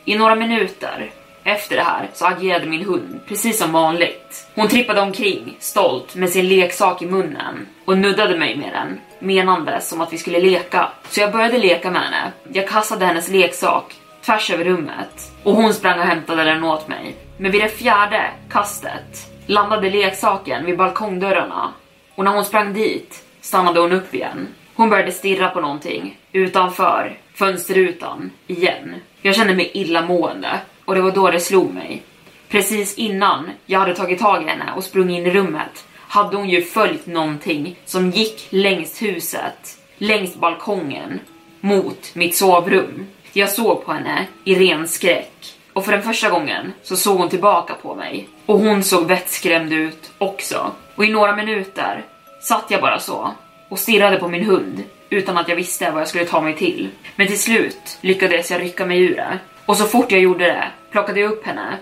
i 0.05 0.19
några 0.19 0.35
minuter 0.35 1.11
efter 1.45 1.77
det 1.77 1.83
här 1.83 2.09
så 2.13 2.27
agerade 2.27 2.67
min 2.67 2.85
hund 2.85 3.21
precis 3.27 3.59
som 3.59 3.73
vanligt. 3.73 4.49
Hon 4.55 4.69
trippade 4.69 5.01
omkring, 5.01 5.57
stolt, 5.61 6.15
med 6.15 6.31
sin 6.31 6.49
leksak 6.49 7.03
i 7.03 7.07
munnen 7.07 7.69
och 7.85 7.99
nuddade 7.99 8.39
mig 8.39 8.57
med 8.57 8.73
den, 8.73 9.01
menande 9.21 9.81
som 9.81 10.01
att 10.01 10.13
vi 10.13 10.19
skulle 10.19 10.41
leka. 10.41 10.89
Så 11.09 11.21
jag 11.21 11.33
började 11.33 11.59
leka 11.59 11.91
med 11.91 12.03
henne. 12.03 12.33
Jag 12.53 12.69
kastade 12.69 13.07
hennes 13.07 13.29
leksak 13.29 14.01
tvärs 14.25 14.51
över 14.51 14.65
rummet 14.65 15.33
och 15.43 15.55
hon 15.55 15.75
sprang 15.75 15.99
och 15.99 16.07
hämtade 16.07 16.45
den 16.45 16.65
åt 16.65 16.89
mig. 16.89 17.17
Men 17.37 17.51
vid 17.51 17.61
det 17.61 17.69
fjärde 17.69 18.31
kastet 18.51 19.31
landade 19.47 19.91
leksaken 19.91 20.67
vid 20.67 20.77
balkongdörrarna 20.77 21.73
och 22.15 22.25
när 22.25 22.33
hon 22.33 22.45
sprang 22.45 22.73
dit 22.73 23.25
stannade 23.41 23.81
hon 23.81 23.93
upp 23.93 24.15
igen. 24.15 24.49
Hon 24.75 24.91
började 24.91 25.13
stirra 25.13 25.49
på 25.49 25.61
någonting 25.61 26.19
utanför 26.33 27.19
fönsterrutan 27.35 28.31
igen. 28.47 28.95
Jag 29.23 29.37
kände 29.37 29.55
mig 29.55 29.71
illamående 29.75 30.61
och 30.85 30.95
det 30.95 31.01
var 31.01 31.11
då 31.11 31.31
det 31.31 31.41
slog 31.41 31.75
mig. 31.75 32.03
Precis 32.49 32.95
innan 32.95 33.51
jag 33.67 33.81
hade 33.81 33.95
tagit 33.95 34.21
tag 34.21 34.43
i 34.43 34.47
henne 34.47 34.73
och 34.77 34.85
sprungit 34.85 35.19
in 35.19 35.27
i 35.27 35.31
rummet 35.31 35.85
hade 36.11 36.37
hon 36.37 36.49
ju 36.49 36.63
följt 36.63 37.07
någonting 37.07 37.79
som 37.85 38.11
gick 38.11 38.47
längs 38.51 39.03
huset, 39.03 39.79
längs 39.99 40.37
balkongen, 40.37 41.21
mot 41.61 42.15
mitt 42.15 42.37
sovrum. 42.37 43.07
Jag 43.33 43.51
såg 43.51 43.85
på 43.85 43.93
henne 43.93 44.27
i 44.45 44.55
ren 44.55 44.89
skräck 44.89 45.55
och 45.73 45.85
för 45.85 45.93
den 45.93 46.03
första 46.03 46.31
gången 46.31 46.73
så 46.83 46.97
såg 46.97 47.19
hon 47.19 47.29
tillbaka 47.29 47.75
på 47.75 47.95
mig 47.95 48.29
och 48.47 48.59
hon 48.59 48.83
såg 48.83 49.07
vettskrämd 49.07 49.73
ut 49.73 50.11
också. 50.19 50.71
Och 50.95 51.05
i 51.05 51.09
några 51.09 51.37
minuter 51.37 52.05
satt 52.43 52.65
jag 52.69 52.81
bara 52.81 52.99
så 52.99 53.35
och 53.69 53.79
stirrade 53.79 54.17
på 54.17 54.29
min 54.29 54.45
hund 54.45 54.83
utan 55.11 55.39
att 55.39 55.49
jag 55.49 55.57
visste 55.57 55.91
vad 55.91 56.01
jag 56.01 56.09
skulle 56.09 56.25
ta 56.25 56.41
mig 56.41 56.57
till. 56.57 56.89
Men 57.17 57.27
till 57.27 57.41
slut 57.41 57.99
lyckades 58.01 58.51
jag 58.51 58.61
rycka 58.61 58.87
mig 58.87 59.01
ur 59.01 59.17
det 59.17 59.39
och 59.67 59.77
så 59.77 59.85
fort 59.85 60.13
jag 60.13 60.21
gjorde 60.21 60.45
det 60.45 60.69
plockade 60.91 61.21
jag 61.21 61.33
upp 61.33 61.47
henne, 61.47 61.79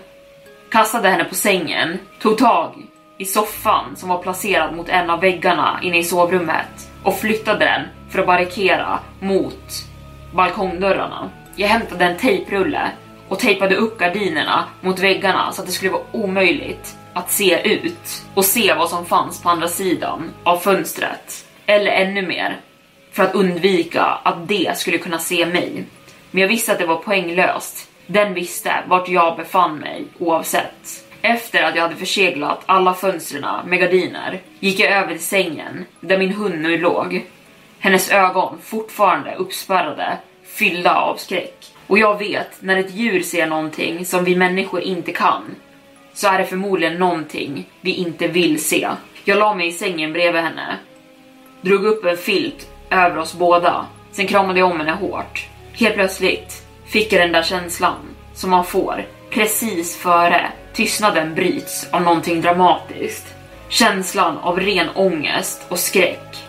kastade 0.71 1.09
henne 1.09 1.23
på 1.23 1.35
sängen, 1.35 1.99
tog 2.19 2.37
tag 2.37 2.88
i 3.19 3.25
soffan 3.25 3.95
som 3.95 4.09
var 4.09 4.17
placerad 4.17 4.75
mot 4.75 4.89
en 4.89 5.09
av 5.09 5.21
väggarna 5.21 5.79
inne 5.83 5.97
i 5.97 6.03
sovrummet 6.03 6.89
och 7.03 7.19
flyttade 7.19 7.65
den 7.65 7.81
för 8.09 8.19
att 8.19 8.27
barrikera 8.27 8.99
mot 9.19 9.83
balkongdörrarna. 10.33 11.29
Jag 11.55 11.67
hämtade 11.67 12.05
en 12.05 12.17
tejprulle 12.17 12.91
och 13.27 13.39
tejpade 13.39 13.75
upp 13.75 13.99
gardinerna 13.99 14.65
mot 14.81 14.99
väggarna 14.99 15.51
så 15.51 15.61
att 15.61 15.67
det 15.67 15.73
skulle 15.73 15.91
vara 15.91 16.03
omöjligt 16.11 16.97
att 17.13 17.31
se 17.31 17.73
ut 17.73 18.25
och 18.33 18.45
se 18.45 18.73
vad 18.73 18.89
som 18.89 19.05
fanns 19.05 19.41
på 19.41 19.49
andra 19.49 19.67
sidan 19.67 20.31
av 20.43 20.57
fönstret. 20.57 21.45
Eller 21.65 21.91
ännu 21.91 22.21
mer, 22.21 22.57
för 23.11 23.23
att 23.23 23.35
undvika 23.35 24.03
att 24.03 24.47
det 24.47 24.77
skulle 24.77 24.97
kunna 24.97 25.19
se 25.19 25.45
mig. 25.45 25.85
Men 26.31 26.41
jag 26.41 26.47
visste 26.47 26.71
att 26.71 26.79
det 26.79 26.85
var 26.85 26.95
poänglöst. 26.95 27.89
Den 28.07 28.33
visste 28.33 28.73
vart 28.87 29.09
jag 29.09 29.37
befann 29.37 29.77
mig 29.77 30.05
oavsett. 30.19 31.08
Efter 31.21 31.63
att 31.63 31.75
jag 31.75 31.83
hade 31.83 31.95
förseglat 31.95 32.63
alla 32.65 32.93
fönstren 32.93 33.45
med 33.65 33.79
gardiner 33.79 34.41
gick 34.59 34.79
jag 34.79 34.91
över 34.91 35.11
till 35.11 35.23
sängen 35.23 35.85
där 36.01 36.17
min 36.17 36.33
hund 36.33 36.61
nu 36.61 36.77
låg. 36.77 37.25
Hennes 37.79 38.11
ögon 38.11 38.57
fortfarande 38.63 39.35
uppspärrade, 39.35 40.17
fyllda 40.45 40.95
av 40.95 41.15
skräck. 41.15 41.65
Och 41.87 41.99
jag 41.99 42.19
vet 42.19 42.61
när 42.61 42.77
ett 42.77 42.93
djur 42.93 43.21
ser 43.21 43.47
någonting 43.47 44.05
som 44.05 44.23
vi 44.23 44.35
människor 44.35 44.81
inte 44.81 45.11
kan 45.11 45.55
så 46.13 46.27
är 46.27 46.37
det 46.37 46.45
förmodligen 46.45 46.99
någonting 46.99 47.69
vi 47.81 47.93
inte 47.93 48.27
vill 48.27 48.63
se. 48.63 48.89
Jag 49.23 49.37
la 49.37 49.53
mig 49.53 49.67
i 49.67 49.71
sängen 49.71 50.13
bredvid 50.13 50.41
henne, 50.41 50.77
drog 51.61 51.85
upp 51.85 52.05
en 52.05 52.17
filt 52.17 52.67
över 52.89 53.17
oss 53.17 53.33
båda, 53.33 53.85
sen 54.11 54.27
kramade 54.27 54.59
jag 54.59 54.71
om 54.71 54.79
henne 54.79 54.91
hårt. 54.91 55.47
Helt 55.73 55.95
plötsligt 55.95 56.65
fick 56.85 57.13
jag 57.13 57.21
den 57.21 57.31
där 57.31 57.43
känslan 57.43 57.99
som 58.33 58.49
man 58.49 58.65
får 58.65 59.05
precis 59.29 59.97
före 59.97 60.51
tystnaden 60.79 61.35
bryts 61.35 61.87
av 61.91 62.01
någonting 62.01 62.41
dramatiskt. 62.41 63.35
Känslan 63.69 64.37
av 64.37 64.59
ren 64.59 64.89
ångest 64.95 65.65
och 65.69 65.79
skräck. 65.79 66.43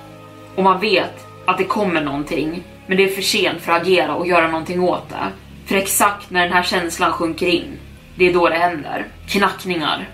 Och 0.55 0.63
man 0.63 0.81
vet 0.81 1.27
att 1.45 1.59
det 1.59 1.65
kommer 1.65 2.01
någonting, 2.01 2.63
men 2.87 2.97
det 2.97 3.05
är 3.05 3.09
för 3.09 3.23
sent 3.23 3.63
för 3.63 3.73
att 3.73 3.83
agera 3.83 4.15
och 4.15 4.27
göra 4.27 4.49
någonting 4.49 4.83
åt 4.83 5.09
det. 5.09 5.27
För 5.67 5.77
exakt 5.77 6.31
när 6.31 6.43
den 6.43 6.53
här 6.53 6.63
känslan 6.63 7.13
sjunker 7.13 7.47
in, 7.47 7.79
det 8.15 8.29
är 8.29 8.35
då 8.35 8.49
det 8.49 8.55
händer. 8.55 9.07
Knackningar. 9.29 10.09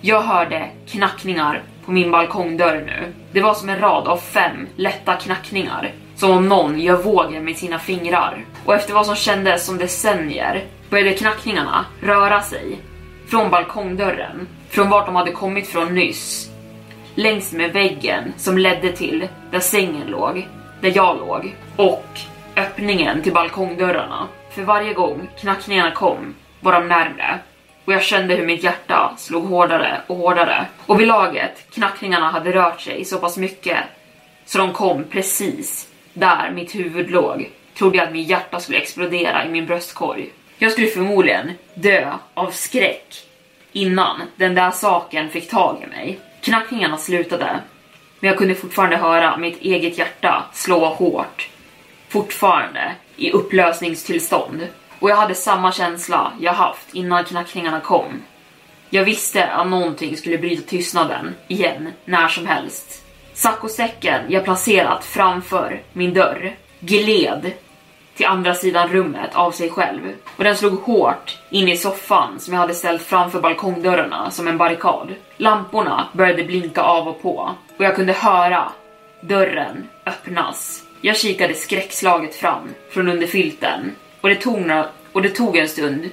Jag 0.00 0.22
hörde 0.22 0.70
knackningar 0.88 1.62
på 1.84 1.92
min 1.92 2.10
balkongdörr 2.10 2.82
nu. 2.86 3.12
Det 3.32 3.40
var 3.40 3.54
som 3.54 3.68
en 3.68 3.80
rad 3.80 4.08
av 4.08 4.16
fem 4.16 4.66
lätta 4.76 5.16
knackningar. 5.16 5.92
Som 6.16 6.30
om 6.30 6.48
någon 6.48 6.80
gör 6.80 6.96
vågor 6.96 7.40
med 7.40 7.56
sina 7.56 7.78
fingrar. 7.78 8.44
Och 8.64 8.74
efter 8.74 8.94
vad 8.94 9.06
som 9.06 9.16
kändes 9.16 9.66
som 9.66 9.78
decennier 9.78 10.64
började 10.90 11.12
knackningarna 11.12 11.84
röra 12.00 12.42
sig. 12.42 12.78
Från 13.32 13.50
balkongdörren, 13.50 14.48
från 14.70 14.90
vart 14.90 15.06
de 15.06 15.16
hade 15.16 15.32
kommit 15.32 15.68
från 15.68 15.94
nyss. 15.94 16.50
Längs 17.14 17.52
med 17.52 17.72
väggen 17.72 18.32
som 18.36 18.58
ledde 18.58 18.92
till 18.92 19.28
där 19.50 19.60
sängen 19.60 20.06
låg, 20.06 20.48
där 20.80 20.92
jag 20.96 21.18
låg. 21.18 21.54
Och 21.76 22.06
öppningen 22.56 23.22
till 23.22 23.32
balkongdörrarna. 23.32 24.28
För 24.50 24.62
varje 24.62 24.94
gång 24.94 25.28
knackningarna 25.40 25.90
kom 25.90 26.34
var 26.60 26.72
de 26.72 26.88
närmre 26.88 27.38
och 27.84 27.92
jag 27.92 28.02
kände 28.02 28.34
hur 28.34 28.46
mitt 28.46 28.64
hjärta 28.64 29.14
slog 29.18 29.44
hårdare 29.44 30.00
och 30.06 30.16
hårdare. 30.16 30.66
Och 30.86 31.00
vid 31.00 31.08
laget 31.08 31.70
knackningarna 31.70 32.30
hade 32.30 32.52
rört 32.52 32.80
sig 32.80 33.04
så 33.04 33.18
pass 33.18 33.36
mycket 33.36 33.78
så 34.46 34.58
de 34.58 34.72
kom 34.72 35.04
precis 35.04 35.88
där 36.14 36.50
mitt 36.50 36.74
huvud 36.74 37.10
låg 37.10 37.50
trodde 37.74 37.96
jag 37.96 38.06
att 38.06 38.12
mitt 38.12 38.28
hjärta 38.28 38.60
skulle 38.60 38.78
explodera 38.78 39.46
i 39.46 39.48
min 39.48 39.66
bröstkorg. 39.66 40.30
Jag 40.62 40.72
skulle 40.72 40.86
förmodligen 40.86 41.52
dö 41.74 42.12
av 42.34 42.50
skräck 42.50 43.26
innan 43.72 44.22
den 44.36 44.54
där 44.54 44.70
saken 44.70 45.30
fick 45.30 45.50
tag 45.50 45.82
i 45.84 45.86
mig. 45.86 46.20
Knackningarna 46.40 46.98
slutade, 46.98 47.60
men 48.20 48.28
jag 48.28 48.38
kunde 48.38 48.54
fortfarande 48.54 48.96
höra 48.96 49.36
mitt 49.36 49.60
eget 49.60 49.98
hjärta 49.98 50.44
slå 50.52 50.84
hårt. 50.84 51.48
Fortfarande 52.08 52.92
i 53.16 53.30
upplösningstillstånd. 53.30 54.68
Och 54.98 55.10
jag 55.10 55.16
hade 55.16 55.34
samma 55.34 55.72
känsla 55.72 56.32
jag 56.40 56.52
haft 56.52 56.94
innan 56.94 57.24
knackningarna 57.24 57.80
kom. 57.80 58.22
Jag 58.90 59.04
visste 59.04 59.46
att 59.46 59.68
någonting 59.68 60.16
skulle 60.16 60.38
bryta 60.38 60.68
tystnaden 60.68 61.34
igen, 61.48 61.92
när 62.04 62.28
som 62.28 62.46
helst. 62.46 63.04
Saccosäcken 63.34 64.20
jag 64.28 64.44
placerat 64.44 65.04
framför 65.04 65.82
min 65.92 66.14
dörr 66.14 66.56
gled 66.80 67.52
till 68.16 68.26
andra 68.26 68.54
sidan 68.54 68.88
rummet 68.88 69.34
av 69.34 69.50
sig 69.50 69.70
själv 69.70 70.00
och 70.36 70.44
den 70.44 70.56
slog 70.56 70.80
hårt 70.80 71.38
in 71.50 71.68
i 71.68 71.76
soffan 71.76 72.40
som 72.40 72.54
jag 72.54 72.60
hade 72.60 72.74
ställt 72.74 73.02
framför 73.02 73.40
balkongdörrarna 73.40 74.30
som 74.30 74.48
en 74.48 74.58
barrikad. 74.58 75.08
Lamporna 75.36 76.08
började 76.12 76.44
blinka 76.44 76.82
av 76.82 77.08
och 77.08 77.22
på 77.22 77.54
och 77.76 77.84
jag 77.84 77.96
kunde 77.96 78.12
höra 78.12 78.72
dörren 79.20 79.88
öppnas. 80.06 80.82
Jag 81.00 81.16
kikade 81.16 81.54
skräckslaget 81.54 82.34
fram 82.34 82.68
från 82.90 83.08
under 83.08 83.26
filten 83.26 83.90
och 84.20 84.28
det 84.28 84.34
tog, 84.34 84.60
några, 84.60 84.88
och 85.12 85.22
det 85.22 85.28
tog 85.28 85.56
en 85.56 85.68
stund 85.68 86.10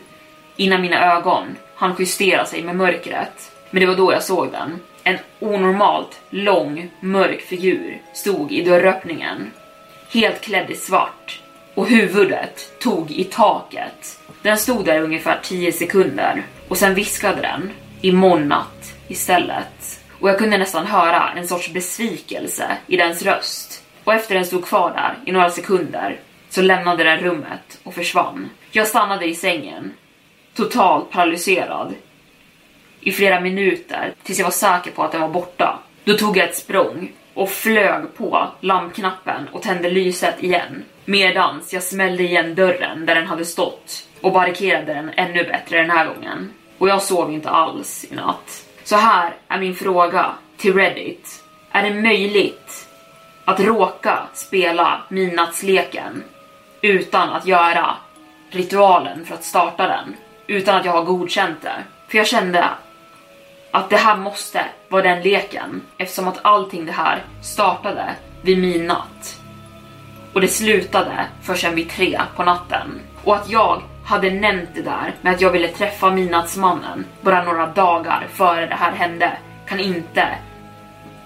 innan 0.55 0.81
mina 0.81 1.15
ögon 1.15 1.55
hann 1.75 1.95
justera 1.99 2.45
sig 2.45 2.63
med 2.63 2.75
mörkret. 2.75 3.51
Men 3.69 3.79
det 3.79 3.85
var 3.85 3.95
då 3.95 4.13
jag 4.13 4.23
såg 4.23 4.51
den. 4.51 4.79
En 5.03 5.17
onormalt 5.39 6.21
lång, 6.29 6.91
mörk 6.99 7.41
figur 7.41 8.01
stod 8.13 8.51
i 8.51 8.63
dörröppningen. 8.63 9.51
Helt 10.13 10.41
klädd 10.41 10.71
i 10.71 10.75
svart. 10.75 11.41
Och 11.79 11.87
huvudet 11.87 12.79
tog 12.79 13.11
i 13.11 13.23
taket. 13.23 14.19
Den 14.41 14.57
stod 14.57 14.85
där 14.85 15.01
ungefär 15.01 15.39
10 15.43 15.71
sekunder 15.71 16.43
och 16.67 16.77
sen 16.77 16.95
viskade 16.95 17.41
den 17.41 17.71
i 18.01 18.11
natt 18.11 18.95
istället. 19.07 20.01
Och 20.19 20.29
jag 20.29 20.37
kunde 20.37 20.57
nästan 20.57 20.85
höra 20.85 21.33
en 21.37 21.47
sorts 21.47 21.73
besvikelse 21.73 22.77
i 22.87 22.97
dens 22.97 23.21
röst. 23.21 23.83
Och 24.03 24.13
efter 24.13 24.35
den 24.35 24.45
stod 24.45 24.65
kvar 24.65 24.91
där 24.91 25.17
i 25.25 25.31
några 25.31 25.49
sekunder 25.49 26.19
så 26.49 26.61
lämnade 26.61 27.03
den 27.03 27.19
rummet 27.19 27.79
och 27.83 27.93
försvann. 27.93 28.49
Jag 28.71 28.87
stannade 28.87 29.25
i 29.25 29.35
sängen, 29.35 29.93
totalt 30.55 31.11
paralyserad, 31.11 31.95
i 33.01 33.11
flera 33.11 33.39
minuter 33.39 34.13
tills 34.23 34.39
jag 34.39 34.45
var 34.45 34.51
säker 34.51 34.91
på 34.91 35.03
att 35.03 35.11
den 35.11 35.21
var 35.21 35.29
borta. 35.29 35.79
Då 36.03 36.17
tog 36.17 36.37
jag 36.37 36.49
ett 36.49 36.57
språng 36.57 37.11
och 37.33 37.49
flög 37.49 38.15
på 38.17 38.47
lampknappen 38.61 39.47
och 39.51 39.61
tände 39.61 39.89
lyset 39.89 40.43
igen. 40.43 40.83
Medans 41.10 41.74
jag 41.74 41.84
smällde 41.84 42.24
igen 42.24 42.56
dörren 42.56 43.06
där 43.06 43.15
den 43.15 43.28
hade 43.28 43.45
stått 43.45 44.08
och 44.22 44.32
barrikerade 44.32 44.93
den 44.93 45.12
ännu 45.15 45.43
bättre 45.43 45.82
den 45.82 45.89
här 45.89 46.06
gången. 46.06 46.54
och 46.78 46.89
jag 46.89 47.02
sov 47.02 47.32
inte 47.32 47.50
alls 47.50 48.06
i 48.12 48.15
natt. 48.15 48.65
Så 48.84 48.95
här 48.95 49.36
är 49.48 49.60
min 49.60 49.76
fråga 49.76 50.32
till 50.58 50.74
Reddit. 50.74 51.43
Är 51.72 51.84
det 51.84 52.02
möjligt 52.02 52.88
att 53.45 53.60
råka 53.60 54.28
spela 54.34 55.02
midnattsleken 55.10 56.24
utan 56.82 57.30
att 57.30 57.45
göra 57.45 57.95
ritualen 58.50 59.26
för 59.26 59.36
att 59.36 59.43
starta 59.43 59.88
den? 59.88 60.15
Utan 60.48 60.76
att 60.76 60.86
jag 60.86 60.91
har 60.91 61.04
godkänt 61.04 61.62
det. 61.62 61.84
För 62.08 62.17
jag 62.17 62.28
kände 62.28 62.69
att 63.72 63.89
det 63.89 63.98
här 63.98 64.17
måste 64.17 64.65
vara 64.89 65.04
den 65.04 65.22
leken 65.22 65.82
eftersom 65.98 66.28
att 66.28 66.45
allting 66.45 66.86
det 66.86 66.91
här 66.91 67.24
startade 67.41 68.15
vid 68.41 68.58
midnatt. 68.58 69.38
Och 70.39 70.45
det 70.45 70.52
slutade 70.52 71.25
först 71.41 71.67
vid 71.67 71.89
tre 71.89 72.21
på 72.36 72.43
natten. 72.43 73.02
Och 73.23 73.36
att 73.36 73.49
jag 73.49 73.82
hade 74.06 74.32
nämnt 74.32 74.69
det 74.75 74.82
där 74.82 75.15
med 75.21 75.34
att 75.34 75.41
jag 75.41 75.52
ville 75.52 75.67
träffa 75.67 76.12
midnattsmannen 76.12 77.06
bara 77.21 77.43
några 77.43 77.67
dagar 77.67 78.28
före 78.34 78.65
det 78.65 78.75
här 78.75 78.91
hände 78.91 79.38
kan 79.67 79.80
inte 79.80 80.28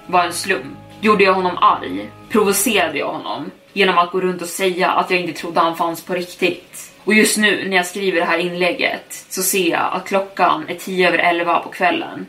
vara 0.08 0.24
en 0.24 0.34
slump. 0.34 0.78
Gjorde 1.02 1.24
jag 1.24 1.34
honom 1.34 1.58
arg? 1.58 2.10
Provocerade 2.30 2.98
jag 2.98 3.08
honom 3.08 3.52
genom 3.74 3.98
att 3.98 4.12
gå 4.12 4.22
runt 4.22 4.42
och 4.42 4.48
säga 4.48 4.92
att 4.92 5.12
jag 5.12 5.20
inte 5.20 5.40
trodde 5.40 5.60
han 5.60 5.78
fanns 5.78 6.04
på 6.06 6.14
riktigt? 6.14 6.94
Och 7.04 7.14
just 7.14 7.38
nu 7.38 7.70
när 7.70 7.78
jag 7.78 7.86
skriver 7.86 8.20
det 8.20 8.26
här 8.26 8.38
inlägget 8.38 9.26
så 9.30 9.44
ser 9.44 9.70
jag 9.70 9.94
att 9.94 10.08
klockan 10.08 10.66
är 10.68 10.76
10 10.76 11.08
över 11.08 11.18
11 11.18 11.60
på 11.60 11.70
kvällen 11.70 12.26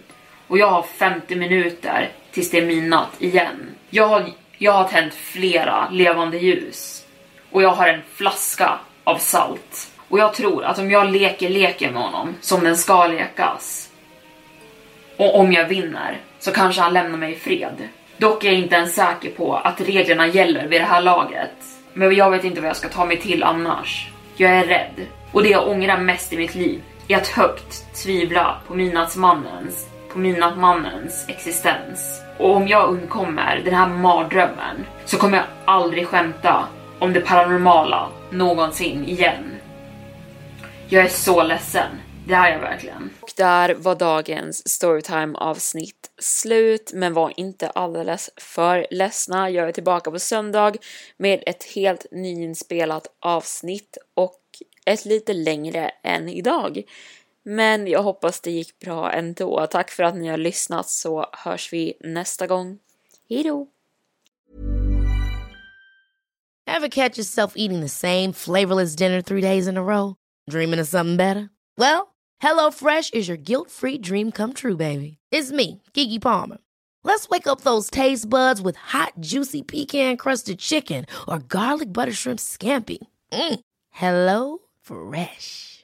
och 0.48 0.58
jag 0.58 0.70
har 0.70 0.82
50 0.82 1.36
minuter 1.36 2.12
tills 2.32 2.50
det 2.50 2.58
är 2.58 2.66
midnatt 2.66 3.16
igen. 3.18 3.70
Jag 3.90 4.08
har, 4.08 4.24
jag 4.58 4.72
har 4.72 4.84
tänt 4.84 5.14
flera 5.14 5.88
levande 5.90 6.38
ljus 6.38 7.04
och 7.50 7.62
jag 7.62 7.70
har 7.70 7.88
en 7.88 8.00
flaska 8.14 8.78
av 9.04 9.18
salt. 9.18 9.90
Och 10.08 10.18
jag 10.18 10.34
tror 10.34 10.64
att 10.64 10.78
om 10.78 10.90
jag 10.90 11.12
leker 11.12 11.48
leken 11.48 11.92
med 11.92 12.02
honom 12.02 12.34
som 12.40 12.64
den 12.64 12.76
ska 12.76 13.06
lekas 13.06 13.90
och 15.16 15.38
om 15.38 15.52
jag 15.52 15.68
vinner 15.68 16.20
så 16.38 16.50
kanske 16.50 16.82
han 16.82 16.92
lämnar 16.92 17.18
mig 17.18 17.32
i 17.32 17.36
fred. 17.36 17.88
Dock 18.16 18.44
är 18.44 18.48
jag 18.48 18.58
inte 18.58 18.76
ens 18.76 18.94
säker 18.94 19.30
på 19.30 19.56
att 19.56 19.80
reglerna 19.80 20.26
gäller 20.26 20.68
vid 20.68 20.80
det 20.80 20.84
här 20.84 21.02
laget. 21.02 21.54
Men 21.92 22.14
jag 22.14 22.30
vet 22.30 22.44
inte 22.44 22.60
vad 22.60 22.70
jag 22.70 22.76
ska 22.76 22.88
ta 22.88 23.04
mig 23.04 23.20
till 23.20 23.42
annars. 23.42 24.08
Jag 24.36 24.50
är 24.50 24.66
rädd. 24.66 25.06
Och 25.32 25.42
det 25.42 25.48
jag 25.48 25.68
ångrar 25.68 25.98
mest 25.98 26.32
i 26.32 26.36
mitt 26.36 26.54
liv 26.54 26.82
är 27.08 27.16
att 27.16 27.28
högt 27.28 27.94
tvivla 28.02 28.56
på 28.66 28.74
midnattsmannens, 28.74 29.86
på 30.12 30.18
midnattmannens 30.18 31.24
existens. 31.28 32.23
Och 32.38 32.56
om 32.56 32.68
jag 32.68 32.88
undkommer 32.88 33.62
den 33.64 33.74
här 33.74 33.88
mardrömmen 33.88 34.86
så 35.04 35.16
kommer 35.18 35.36
jag 35.36 35.46
aldrig 35.64 36.06
skämta 36.06 36.68
om 36.98 37.12
det 37.12 37.20
paranormala 37.20 38.08
någonsin 38.30 39.04
igen. 39.04 39.54
Jag 40.88 41.04
är 41.04 41.08
så 41.08 41.42
ledsen. 41.42 41.90
Det 42.26 42.34
är 42.34 42.52
jag 42.52 42.58
verkligen. 42.58 43.10
Och 43.20 43.30
där 43.36 43.74
var 43.74 43.94
dagens 43.94 44.68
storytime 44.68 45.38
avsnitt 45.38 46.10
slut, 46.18 46.90
men 46.94 47.14
var 47.14 47.32
inte 47.36 47.68
alldeles 47.68 48.30
för 48.36 48.86
ledsna. 48.90 49.50
Jag 49.50 49.68
är 49.68 49.72
tillbaka 49.72 50.10
på 50.10 50.18
söndag 50.18 50.72
med 51.16 51.42
ett 51.46 51.64
helt 51.74 52.06
nyinspelat 52.12 53.06
avsnitt 53.20 53.98
och 54.14 54.40
ett 54.86 55.04
lite 55.04 55.32
längre 55.32 55.90
än 56.02 56.28
idag. 56.28 56.82
Men 57.44 57.86
jag 57.86 58.02
hoppas 58.02 58.40
det 58.40 58.50
gick 58.50 58.78
bra 58.78 59.12
ändå. 59.12 59.66
Tack 59.66 59.90
för 59.90 60.02
att 60.02 60.14
ni 60.14 60.28
har 60.28 60.36
lyssnat 60.36 60.88
så 60.88 61.26
hörs 61.32 61.72
vi 61.72 61.94
nästa 62.00 62.46
gång. 62.46 62.78
Hejdå! 63.28 63.68
Have 66.66 66.88
catch 66.88 67.18
yourself 67.18 67.52
eating 67.56 67.80
the 67.80 67.88
same 67.88 68.32
flavorless 68.32 68.96
dinner 68.96 69.22
three 69.22 69.42
days 69.42 69.68
in 69.68 69.76
a 69.76 69.82
row? 69.82 70.16
Dreaming 70.50 70.80
of 70.80 70.88
something 70.88 71.16
better? 71.16 71.50
Well, 71.78 72.14
hello 72.38 72.70
fresh 72.70 73.10
is 73.12 73.28
your 73.28 73.36
guilt-free 73.36 73.98
dream 73.98 74.32
come 74.32 74.52
true, 74.52 74.76
baby. 74.76 75.18
It's 75.30 75.52
me, 75.52 75.82
Gigi 75.92 76.18
Palmer. 76.18 76.58
Let's 77.04 77.28
wake 77.28 77.46
up 77.46 77.60
those 77.60 77.90
taste 77.90 78.28
buds 78.28 78.62
with 78.62 78.76
hot, 78.76 79.12
juicy 79.20 79.62
pecan-crusted 79.62 80.58
chicken 80.58 81.04
or 81.28 81.38
garlic 81.38 81.92
butter 81.92 82.12
shrimp 82.12 82.40
scampi. 82.40 82.98
Mm. 83.32 83.60
Hello 83.90 84.58
Fresh. 84.80 85.73